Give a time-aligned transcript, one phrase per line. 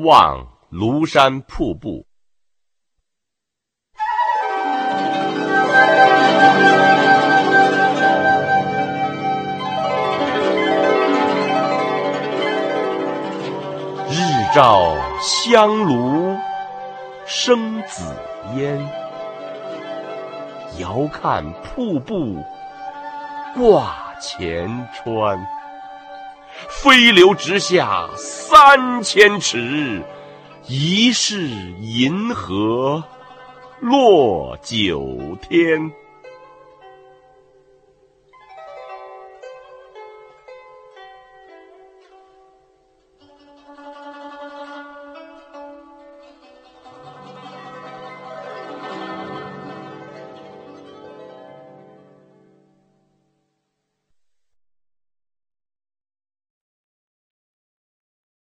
[0.00, 2.06] 望庐山瀑布。
[14.08, 16.36] 日照香炉
[17.26, 18.04] 生紫
[18.54, 18.78] 烟，
[20.78, 22.40] 遥看瀑布
[23.56, 25.57] 挂前川。
[26.80, 30.00] 飞流直下三千尺，
[30.68, 31.48] 疑是
[31.80, 33.02] 银河
[33.80, 35.90] 落九天。